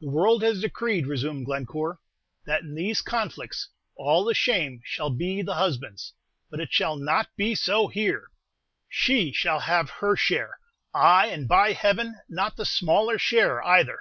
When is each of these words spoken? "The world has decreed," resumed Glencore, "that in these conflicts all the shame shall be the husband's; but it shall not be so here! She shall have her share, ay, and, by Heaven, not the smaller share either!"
"The 0.00 0.08
world 0.10 0.42
has 0.42 0.62
decreed," 0.62 1.06
resumed 1.06 1.46
Glencore, 1.46 2.00
"that 2.44 2.62
in 2.62 2.74
these 2.74 3.00
conflicts 3.00 3.68
all 3.94 4.24
the 4.24 4.34
shame 4.34 4.80
shall 4.82 5.10
be 5.10 5.42
the 5.42 5.54
husband's; 5.54 6.12
but 6.50 6.58
it 6.58 6.72
shall 6.72 6.96
not 6.96 7.28
be 7.36 7.54
so 7.54 7.86
here! 7.86 8.32
She 8.88 9.30
shall 9.30 9.60
have 9.60 9.90
her 10.02 10.16
share, 10.16 10.58
ay, 10.92 11.28
and, 11.28 11.46
by 11.46 11.70
Heaven, 11.70 12.16
not 12.28 12.56
the 12.56 12.64
smaller 12.66 13.16
share 13.16 13.62
either!" 13.64 14.00